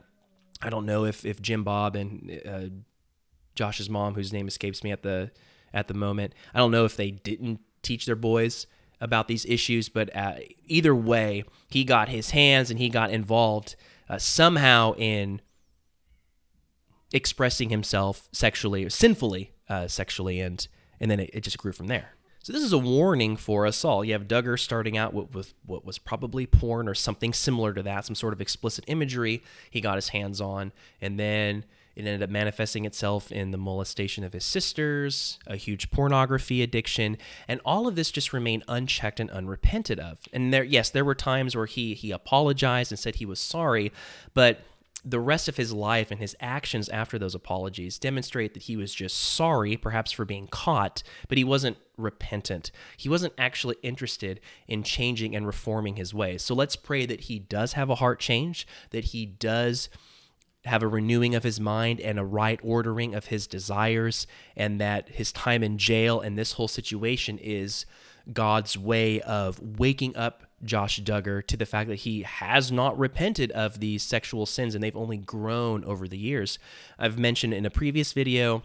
I 0.62 0.70
don't 0.70 0.86
know 0.86 1.06
if, 1.06 1.26
if 1.26 1.42
Jim 1.42 1.64
Bob 1.64 1.96
and 1.96 2.42
uh, 2.46 2.76
Josh's 3.56 3.90
mom, 3.90 4.16
whose 4.16 4.34
name 4.34 4.48
escapes 4.48 4.84
me 4.84 4.92
at 4.92 5.04
the 5.04 5.32
at 5.74 5.88
the 5.88 5.94
moment, 5.94 6.34
I 6.54 6.60
don't 6.60 6.72
know 6.72 6.86
if 6.86 6.96
they 6.96 7.12
didn't 7.12 7.60
teach 7.82 8.06
their 8.06 8.16
boys 8.16 8.68
about 9.02 9.28
these 9.28 9.46
issues, 9.46 9.90
but 9.90 10.16
uh, 10.16 10.36
either 10.66 10.96
way, 10.96 11.44
he 11.70 11.84
got 11.84 12.10
his 12.10 12.32
hands 12.32 12.72
and 12.72 12.80
he 12.80 12.90
got 12.90 13.12
involved 13.12 13.76
uh, 14.10 14.18
somehow 14.18 14.94
in 14.98 15.42
expressing 17.14 17.70
himself 17.70 18.28
sexually, 18.32 18.90
sinfully 18.90 19.52
uh, 19.70 19.88
sexually, 19.88 20.40
and 20.40 20.68
and 21.00 21.12
then 21.12 21.20
it, 21.20 21.30
it, 21.34 21.42
just 21.42 21.58
grew 21.58 21.72
from 21.72 21.88
there. 21.88 22.14
So 22.42 22.54
this 22.54 22.64
is 22.64 22.74
a 22.74 22.78
warning 22.78 23.36
for 23.36 23.68
us 23.68 23.84
all. 23.84 24.06
You 24.06 24.14
have 24.14 24.28
Duggar 24.28 24.58
starting 24.58 24.98
out 24.98 25.14
with, 25.14 25.36
with 25.36 25.54
what 25.66 25.86
was 25.86 26.00
probably 26.00 26.46
porn 26.46 26.88
or 26.88 26.94
something 26.94 27.34
similar 27.34 27.74
to 27.74 27.84
that, 27.84 28.06
some 28.06 28.16
sort 28.16 28.34
of 28.34 28.40
explicit 28.40 28.86
imagery 28.88 29.44
he 29.70 29.82
got 29.82 29.96
his 29.96 30.10
hands 30.10 30.40
on, 30.40 30.72
and 31.02 31.20
then 31.20 31.66
it 31.98 32.06
ended 32.06 32.22
up 32.22 32.30
manifesting 32.30 32.86
itself 32.86 33.32
in 33.32 33.50
the 33.50 33.58
molestation 33.58 34.24
of 34.24 34.32
his 34.32 34.46
sisters, 34.46 35.40
a 35.48 35.56
huge 35.56 35.90
pornography 35.90 36.62
addiction, 36.62 37.18
and 37.48 37.60
all 37.66 37.88
of 37.88 37.96
this 37.96 38.12
just 38.12 38.34
remained 38.34 38.64
unchecked 38.68 39.20
and 39.20 39.32
unrepented 39.32 40.00
of. 40.00 40.20
And 40.32 40.54
there, 40.54 40.64
yes, 40.64 40.92
there 40.92 41.04
were 41.04 41.16
times 41.16 41.56
where 41.56 41.66
he 41.66 41.96
he 41.96 42.12
apologized 42.12 42.92
and 42.92 43.00
said 43.00 43.16
he 43.16 43.26
was 43.26 43.40
sorry, 43.40 43.92
but 44.36 44.62
the 45.06 45.20
rest 45.20 45.48
of 45.48 45.58
his 45.58 45.72
life 45.72 46.12
and 46.12 46.20
his 46.20 46.36
actions 46.40 46.90
after 46.90 47.18
those 47.18 47.36
apologies 47.36 48.00
demonstrate 48.00 48.54
that 48.54 48.64
he 48.64 48.76
was 48.76 48.94
just 48.94 49.18
sorry, 49.18 49.78
perhaps 49.78 50.12
for 50.12 50.26
being 50.26 50.48
caught, 50.48 51.04
but 51.28 51.38
he 51.38 51.44
wasn't 51.44 51.78
repentant. 51.98 52.72
He 52.98 53.10
wasn't 53.10 53.34
actually 53.38 53.78
interested 53.84 54.40
in 54.68 54.84
changing 54.84 55.36
and 55.36 55.46
reforming 55.46 55.96
his 55.96 56.14
ways. 56.14 56.44
So 56.44 56.54
let's 56.56 56.76
pray 56.76 57.06
that 57.06 57.22
he 57.22 57.40
does 57.40 57.74
have 57.74 57.90
a 57.90 57.96
heart 57.96 58.20
change, 58.20 58.68
that 58.92 59.06
he 59.06 59.26
does 59.26 59.90
have 60.66 60.84
a 60.84 60.88
renewing 60.88 61.34
of 61.36 61.44
his 61.44 61.60
mind 61.60 62.02
and 62.02 62.20
a 62.20 62.26
right 62.26 62.60
ordering 62.62 63.16
of 63.16 63.28
his 63.28 63.48
desires, 63.48 64.28
and 64.56 64.82
that 64.82 65.10
his 65.10 65.32
time 65.32 65.64
in 65.64 65.78
jail 65.78 66.20
and 66.20 66.38
this 66.38 66.54
whole 66.54 66.68
situation 66.68 67.38
is 67.38 67.86
God's 68.34 68.78
way 68.78 69.22
of 69.22 69.60
waking 69.80 70.16
up 70.16 70.44
Josh 70.64 71.00
Duggar 71.02 71.46
to 71.48 71.58
the 71.58 71.66
fact 71.66 71.90
that 71.90 71.98
he 71.98 72.24
has 72.24 72.72
not 72.72 72.98
repented 72.98 73.52
of 73.52 73.80
these 73.80 74.04
sexual 74.04 74.46
sins 74.46 74.74
and 74.74 74.84
they've 74.84 74.96
only 74.96 75.18
grown 75.18 75.84
over 75.84 76.08
the 76.08 76.18
years. 76.18 76.58
I've 76.98 77.20
mentioned 77.20 77.54
in 77.54 77.66
a 77.66 77.70
previous 77.70 78.14
video 78.14 78.64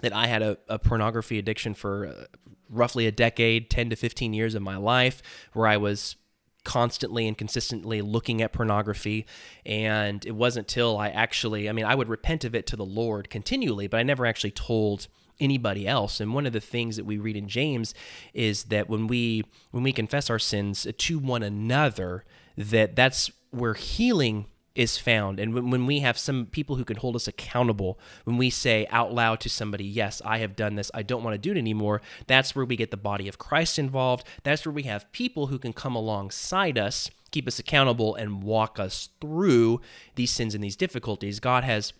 that 0.00 0.12
I 0.12 0.26
had 0.26 0.42
a, 0.42 0.58
a 0.68 0.78
pornography 0.78 1.38
addiction 1.38 1.74
for 1.74 2.06
uh, 2.06 2.24
roughly 2.68 3.06
a 3.06 3.12
decade, 3.12 3.70
10 3.70 3.90
to 3.90 3.96
15 3.96 4.32
years 4.32 4.54
of 4.54 4.62
my 4.62 4.76
life, 4.76 5.22
where 5.52 5.66
I 5.66 5.76
was 5.76 6.16
constantly 6.64 7.26
and 7.26 7.38
consistently 7.38 8.02
looking 8.02 8.42
at 8.42 8.52
pornography. 8.52 9.26
And 9.64 10.24
it 10.26 10.34
wasn't 10.34 10.68
till 10.68 10.98
I 10.98 11.08
actually, 11.08 11.68
I 11.68 11.72
mean, 11.72 11.84
I 11.84 11.94
would 11.94 12.08
repent 12.08 12.44
of 12.44 12.54
it 12.54 12.66
to 12.68 12.76
the 12.76 12.84
Lord 12.84 13.30
continually, 13.30 13.86
but 13.86 13.98
I 13.98 14.02
never 14.02 14.26
actually 14.26 14.50
told 14.50 15.08
anybody 15.40 15.86
else. 15.86 16.20
And 16.20 16.34
one 16.34 16.46
of 16.46 16.52
the 16.52 16.60
things 16.60 16.96
that 16.96 17.04
we 17.04 17.18
read 17.18 17.36
in 17.36 17.48
James 17.48 17.94
is 18.34 18.64
that 18.64 18.88
when 18.88 19.06
we 19.06 19.44
when 19.70 19.82
we 19.82 19.92
confess 19.92 20.30
our 20.30 20.38
sins 20.38 20.86
to 20.96 21.18
one 21.18 21.42
another, 21.42 22.24
that 22.56 22.96
that's 22.96 23.30
where 23.50 23.74
healing 23.74 24.46
is 24.78 24.96
found. 24.96 25.40
And 25.40 25.52
when, 25.52 25.70
when 25.70 25.86
we 25.86 26.00
have 26.00 26.16
some 26.16 26.46
people 26.46 26.76
who 26.76 26.84
can 26.84 26.98
hold 26.98 27.16
us 27.16 27.26
accountable, 27.26 27.98
when 28.22 28.36
we 28.36 28.48
say 28.48 28.86
out 28.90 29.12
loud 29.12 29.40
to 29.40 29.48
somebody, 29.48 29.84
Yes, 29.84 30.22
I 30.24 30.38
have 30.38 30.54
done 30.54 30.76
this, 30.76 30.90
I 30.94 31.02
don't 31.02 31.24
want 31.24 31.34
to 31.34 31.38
do 31.38 31.50
it 31.50 31.58
anymore, 31.58 32.00
that's 32.28 32.54
where 32.54 32.64
we 32.64 32.76
get 32.76 32.92
the 32.92 32.96
body 32.96 33.26
of 33.26 33.38
Christ 33.38 33.78
involved. 33.78 34.24
That's 34.44 34.64
where 34.64 34.72
we 34.72 34.84
have 34.84 35.10
people 35.10 35.48
who 35.48 35.58
can 35.58 35.72
come 35.72 35.96
alongside 35.96 36.78
us, 36.78 37.10
keep 37.32 37.48
us 37.48 37.58
accountable, 37.58 38.14
and 38.14 38.42
walk 38.44 38.78
us 38.78 39.08
through 39.20 39.80
these 40.14 40.30
sins 40.30 40.54
and 40.54 40.62
these 40.62 40.76
difficulties. 40.76 41.40
God 41.40 41.64
has 41.64 41.92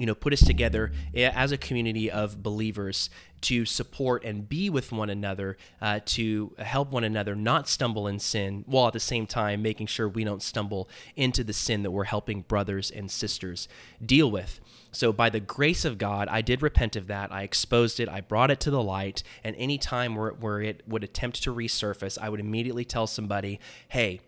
you 0.00 0.06
know 0.06 0.14
put 0.14 0.32
us 0.32 0.40
together 0.40 0.92
eh, 1.14 1.30
as 1.34 1.52
a 1.52 1.58
community 1.58 2.10
of 2.10 2.42
believers 2.42 3.10
to 3.42 3.66
support 3.66 4.24
and 4.24 4.48
be 4.48 4.70
with 4.70 4.92
one 4.92 5.10
another 5.10 5.58
uh, 5.82 6.00
to 6.06 6.54
help 6.58 6.90
one 6.90 7.04
another 7.04 7.34
not 7.34 7.68
stumble 7.68 8.06
in 8.06 8.18
sin 8.18 8.64
while 8.66 8.86
at 8.86 8.94
the 8.94 9.00
same 9.00 9.26
time 9.26 9.60
making 9.60 9.86
sure 9.86 10.08
we 10.08 10.24
don't 10.24 10.42
stumble 10.42 10.88
into 11.16 11.44
the 11.44 11.52
sin 11.52 11.82
that 11.82 11.90
we're 11.90 12.04
helping 12.04 12.40
brothers 12.42 12.90
and 12.90 13.10
sisters 13.10 13.68
deal 14.04 14.30
with. 14.30 14.58
So 14.90 15.12
by 15.12 15.28
the 15.28 15.40
grace 15.40 15.84
of 15.84 15.98
god 15.98 16.28
i 16.28 16.40
did 16.40 16.62
repent 16.62 16.96
of 16.96 17.06
that. 17.08 17.30
I 17.30 17.42
exposed 17.42 18.00
it. 18.00 18.08
I 18.08 18.22
brought 18.22 18.50
it 18.50 18.60
to 18.60 18.70
the 18.70 18.82
light. 18.82 19.22
And 19.44 19.54
any 19.56 19.76
time 19.76 20.16
where, 20.16 20.30
where 20.30 20.62
it 20.62 20.82
would 20.88 21.04
attempt 21.04 21.42
to 21.42 21.54
resurface 21.54 22.18
i 22.18 22.30
would 22.30 22.40
immediately 22.40 22.86
tell 22.86 23.06
somebody 23.06 23.60
hey 23.88 24.20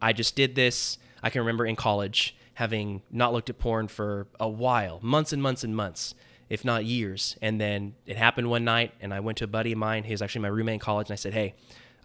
i 0.00 0.14
just 0.14 0.34
did 0.34 0.54
this. 0.54 0.96
I 1.22 1.28
can 1.28 1.40
remember 1.40 1.66
in 1.66 1.76
college 1.76 2.34
having 2.60 3.00
not 3.10 3.32
looked 3.32 3.48
at 3.48 3.58
porn 3.58 3.88
for 3.88 4.26
a 4.38 4.46
while, 4.46 5.00
months 5.02 5.32
and 5.32 5.42
months 5.42 5.64
and 5.64 5.74
months, 5.74 6.14
if 6.50 6.62
not 6.62 6.84
years. 6.84 7.34
And 7.40 7.58
then 7.58 7.94
it 8.04 8.18
happened 8.18 8.50
one 8.50 8.64
night, 8.66 8.92
and 9.00 9.14
I 9.14 9.20
went 9.20 9.38
to 9.38 9.44
a 9.44 9.46
buddy 9.46 9.72
of 9.72 9.78
mine. 9.78 10.04
He 10.04 10.12
was 10.12 10.20
actually 10.20 10.42
my 10.42 10.48
roommate 10.48 10.74
in 10.74 10.78
college, 10.78 11.08
and 11.08 11.14
I 11.14 11.16
said, 11.16 11.32
"Hey, 11.32 11.54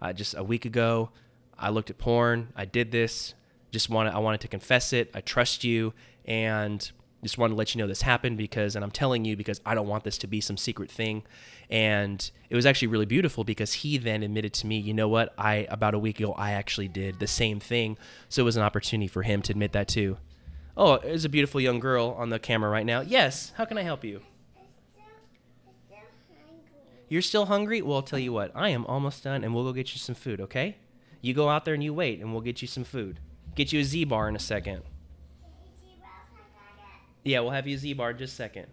uh, 0.00 0.14
just 0.14 0.34
a 0.34 0.42
week 0.42 0.64
ago, 0.64 1.10
I 1.58 1.68
looked 1.68 1.90
at 1.90 1.98
porn. 1.98 2.54
I 2.56 2.64
did 2.64 2.90
this. 2.90 3.34
Just 3.70 3.90
wanted 3.90 4.14
I 4.14 4.18
wanted 4.18 4.40
to 4.40 4.48
confess 4.48 4.94
it. 4.94 5.10
I 5.12 5.20
trust 5.20 5.62
you, 5.62 5.92
and 6.24 6.90
just 7.22 7.36
wanted 7.36 7.52
to 7.52 7.58
let 7.58 7.74
you 7.74 7.82
know 7.82 7.86
this 7.86 8.00
happened 8.00 8.38
because, 8.38 8.76
and 8.76 8.82
I'm 8.82 8.90
telling 8.90 9.26
you 9.26 9.36
because 9.36 9.60
I 9.66 9.74
don't 9.74 9.88
want 9.88 10.04
this 10.04 10.16
to 10.18 10.26
be 10.26 10.40
some 10.40 10.56
secret 10.56 10.90
thing. 10.90 11.24
And 11.68 12.30
it 12.48 12.56
was 12.56 12.64
actually 12.64 12.88
really 12.88 13.04
beautiful 13.04 13.44
because 13.44 13.74
he 13.74 13.98
then 13.98 14.22
admitted 14.22 14.54
to 14.54 14.66
me, 14.66 14.78
you 14.78 14.94
know 14.94 15.08
what, 15.08 15.34
I 15.36 15.66
about 15.68 15.92
a 15.92 15.98
week 15.98 16.18
ago 16.18 16.32
I 16.32 16.52
actually 16.52 16.88
did 16.88 17.18
the 17.18 17.26
same 17.26 17.60
thing. 17.60 17.98
So 18.30 18.40
it 18.40 18.46
was 18.46 18.56
an 18.56 18.62
opportunity 18.62 19.08
for 19.08 19.22
him 19.22 19.42
to 19.42 19.52
admit 19.52 19.72
that 19.72 19.88
too. 19.88 20.16
Oh, 20.76 20.98
there's 20.98 21.24
a 21.24 21.28
beautiful 21.28 21.60
young 21.60 21.80
girl 21.80 22.14
on 22.18 22.28
the 22.28 22.38
camera 22.38 22.68
right 22.70 22.84
now. 22.84 23.00
Yes, 23.00 23.52
how 23.56 23.64
can 23.64 23.78
I 23.78 23.82
help 23.82 24.04
you? 24.04 24.20
You're 27.08 27.22
still 27.22 27.46
hungry? 27.46 27.82
Well, 27.82 27.96
I'll 27.96 28.02
tell 28.02 28.18
you 28.18 28.32
what. 28.32 28.50
I 28.54 28.70
am 28.70 28.84
almost 28.86 29.22
done, 29.24 29.44
and 29.44 29.54
we'll 29.54 29.64
go 29.64 29.72
get 29.72 29.92
you 29.94 29.98
some 29.98 30.14
food. 30.14 30.40
Okay? 30.40 30.76
You 31.20 31.34
go 31.34 31.48
out 31.48 31.64
there 31.64 31.74
and 31.74 31.82
you 31.82 31.94
wait, 31.94 32.20
and 32.20 32.32
we'll 32.32 32.42
get 32.42 32.60
you 32.62 32.68
some 32.68 32.84
food. 32.84 33.20
Get 33.54 33.72
you 33.72 33.80
a 33.80 33.84
Z 33.84 34.04
bar 34.04 34.28
in 34.28 34.36
a 34.36 34.40
second. 34.40 34.82
Yeah, 37.24 37.40
we'll 37.40 37.52
have 37.52 37.66
you 37.66 37.76
a 37.76 37.78
Z 37.78 37.92
bar 37.94 38.10
in 38.10 38.18
just 38.18 38.34
a 38.34 38.36
second. 38.36 38.66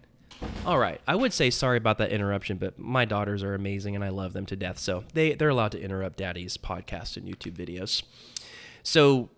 All 0.66 0.78
right. 0.78 1.00
I 1.06 1.14
would 1.14 1.32
say 1.32 1.50
sorry 1.50 1.78
about 1.78 1.98
that 1.98 2.10
interruption, 2.10 2.58
but 2.58 2.78
my 2.78 3.04
daughters 3.04 3.42
are 3.42 3.54
amazing 3.54 3.94
and 3.94 4.04
I 4.04 4.08
love 4.08 4.32
them 4.32 4.46
to 4.46 4.56
death. 4.56 4.78
So 4.78 5.04
they, 5.14 5.34
they're 5.34 5.48
allowed 5.48 5.72
to 5.72 5.80
interrupt 5.80 6.18
daddy's 6.18 6.56
podcast 6.56 7.16
and 7.16 7.26
YouTube 7.26 7.54
videos. 7.54 8.02
So, 8.82 9.30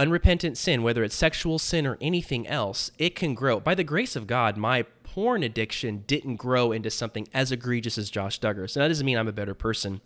unrepentant 0.00 0.56
sin, 0.56 0.82
whether 0.82 1.04
it's 1.04 1.14
sexual 1.14 1.58
sin 1.58 1.86
or 1.86 1.98
anything 2.00 2.46
else, 2.46 2.90
it 2.98 3.14
can 3.14 3.34
grow. 3.34 3.60
By 3.60 3.74
the 3.74 3.84
grace 3.84 4.16
of 4.16 4.26
God, 4.26 4.56
my 4.56 4.82
porn 5.04 5.42
addiction 5.42 6.04
didn't 6.06 6.36
grow 6.36 6.72
into 6.72 6.90
something 6.90 7.28
as 7.34 7.52
egregious 7.52 7.98
as 7.98 8.10
Josh 8.10 8.40
Duggar. 8.40 8.70
So 8.70 8.80
that 8.80 8.88
doesn't 8.88 9.04
mean 9.04 9.18
I'm 9.18 9.28
a 9.28 9.32
better 9.32 9.54
person 9.54 10.00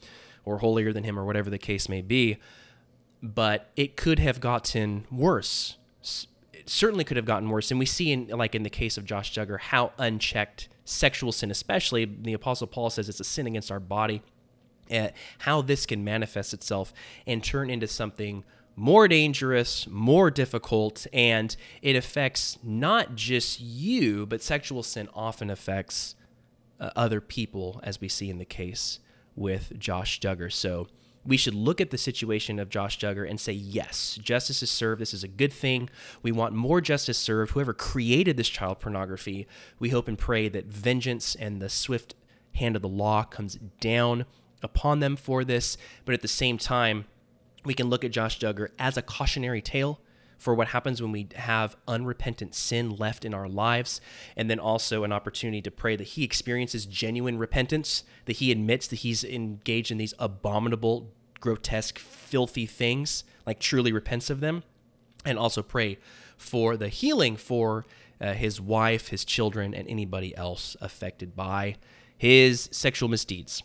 or 0.45 0.59
holier 0.59 0.93
than 0.93 1.05
him 1.05 1.19
or 1.19 1.25
whatever 1.25 1.49
the 1.49 1.59
case 1.59 1.89
may 1.89 2.03
be, 2.03 2.39
but 3.23 3.71
it 3.77 3.97
could 3.97 4.19
have 4.19 4.41
gotten 4.41 5.07
worse 5.11 5.77
it 6.65 6.71
certainly 6.71 7.05
could 7.05 7.19
have 7.19 7.27
gotten 7.27 7.51
worse. 7.51 7.71
And 7.71 7.79
we 7.79 7.87
see 7.87 8.11
in 8.11 8.29
like 8.29 8.55
in 8.55 8.63
the 8.63 8.71
case 8.71 8.97
of 8.97 9.05
Josh 9.05 9.35
Duggar 9.35 9.61
how 9.61 9.93
unchecked 9.99 10.69
sexual 10.85 11.31
sin, 11.31 11.51
especially 11.51 12.05
the 12.05 12.33
Apostle 12.33 12.67
Paul 12.67 12.89
says 12.91 13.09
it's 13.09 13.21
a 13.21 13.25
sin 13.25 13.47
against 13.47 13.71
our 13.71 13.81
body, 13.81 14.23
uh, 14.91 15.09
how 15.41 15.61
this 15.61 15.85
can 15.85 16.05
manifest 16.05 16.55
itself 16.55 16.95
and 17.27 17.45
turn 17.45 17.69
into 17.69 17.87
something 17.87 18.45
more 18.77 19.07
dangerous, 19.09 19.87
more 19.89 20.31
difficult, 20.31 21.07
and 21.13 21.57
it 21.83 21.97
affects 21.97 22.59
not 22.63 23.15
just 23.15 23.61
you, 23.61 24.27
but 24.27 24.43
sexual 24.43 24.83
sin 24.83 25.09
often 25.15 25.51
affects 25.51 26.15
uh, 26.81 26.91
other 26.97 27.21
people, 27.21 27.81
as 27.83 28.01
we 28.01 28.09
see 28.09 28.29
in 28.29 28.39
the 28.39 28.45
case 28.45 28.99
with 29.37 29.79
Josh 29.79 30.21
Duggar. 30.21 30.53
So 30.53 30.89
we 31.25 31.37
should 31.37 31.55
look 31.55 31.81
at 31.81 31.91
the 31.91 31.99
situation 31.99 32.59
of 32.59 32.69
Josh 32.69 32.99
Duggar 32.99 33.29
and 33.29 33.41
say, 33.41 33.53
yes, 33.53 34.19
justice 34.23 34.63
is 34.63 34.71
served. 34.71 35.01
This 35.01 35.15
is 35.15 35.25
a 35.25 35.29
good 35.29 35.53
thing. 35.53 35.89
We 36.23 36.33
want 36.33 36.55
more 36.55 36.81
justice 36.81 37.19
served. 37.19 37.53
Whoever 37.53 37.73
created 37.73 38.37
this 38.37 38.49
child 38.49 38.81
pornography, 38.81 39.47
we 39.79 39.91
hope 39.91 40.09
and 40.09 40.19
pray 40.19 40.49
that 40.49 40.67
vengeance 40.67 41.35
and 41.35 41.63
the 41.63 41.71
swift 41.71 42.15
hand 42.57 42.77
of 42.77 42.83
the 42.83 42.89
law 42.89 43.23
comes 43.25 43.59
down 43.81 44.27
upon 44.63 45.01
them 45.01 45.17
for 45.17 45.45
this. 45.45 45.77
But 46.05 46.15
at 46.15 46.23
the 46.23 46.29
same 46.29 46.59
time, 46.59 47.07
we 47.65 47.75
can 47.75 47.89
look 47.89 48.05
at 48.05 48.11
Josh 48.11 48.39
Duggar 48.39 48.69
as 48.79 48.97
a 48.97 49.03
cautionary 49.03 49.63
tale 49.63 50.01
for 50.39 50.55
what 50.55 50.69
happens 50.69 51.01
when 51.01 51.13
we 51.13 51.29
have 51.37 51.77
unrepentant 51.89 52.55
sin 52.55 52.97
left 52.97 53.25
in 53.25 53.33
our 53.33 53.49
lives, 53.49 54.01
and 54.37 54.51
then 54.51 54.59
also 54.59 55.05
an 55.05 55.13
opportunity 55.13 55.63
to 55.63 55.71
pray 55.71 55.97
that 55.97 56.09
he 56.09 56.25
experiences 56.25 56.87
genuine 56.87 57.39
repentance, 57.39 58.05
that 58.27 58.37
he 58.37 58.53
admits 58.53 58.87
that 58.89 58.97
he's 58.97 59.25
engaged 59.25 59.91
in 59.91 59.99
these 59.99 60.15
abominable, 60.19 61.11
grotesque, 61.41 61.99
filthy 61.99 62.67
things, 62.67 63.25
like 63.47 63.59
truly 63.61 63.93
repents 63.93 64.29
of 64.29 64.41
them, 64.41 64.65
and 65.25 65.39
also 65.39 65.63
pray 65.63 65.99
for 66.37 66.77
the 66.77 66.89
healing 66.89 67.37
for 67.37 67.87
uh, 68.21 68.35
his 68.35 68.61
wife, 68.61 69.09
his 69.09 69.25
children, 69.25 69.73
and 69.75 69.89
anybody 69.89 70.37
else 70.37 70.77
affected 70.81 71.35
by 71.35 71.77
his 72.17 72.69
sexual 72.73 73.09
misdeeds. 73.09 73.63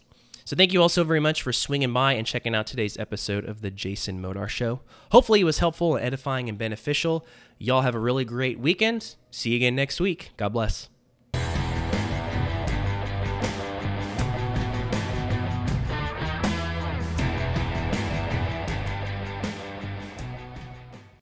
So 0.50 0.56
thank 0.56 0.74
you 0.74 0.82
all 0.82 0.89
so 0.89 1.03
very 1.03 1.20
much 1.20 1.44
for 1.44 1.53
swinging 1.53 1.94
by 1.94 2.13
and 2.13 2.25
checking 2.25 2.56
out 2.56 2.65
today's 2.65 2.98
episode 2.98 3.46
of 3.46 3.62
the 3.62 3.70
Jason 3.70 4.20
Modar 4.20 4.50
Show. 4.50 4.79
Hopefully 5.12 5.41
it 5.41 5.44
was 5.44 5.60
helpful 5.60 5.96
and 5.96 6.03
edifying 6.03 6.50
and 6.50 6.58
beneficial. 6.58 7.24
Y'all 7.60 7.84
have 7.84 7.94
a 7.94 8.00
really 8.00 8.25
great 8.25 8.60
weekend. 8.60 9.13
See 9.29 9.51
you 9.51 9.58
again 9.58 9.75
next 9.75 10.01
week. 10.01 10.32
God 10.38 10.50
bless. 10.50 10.89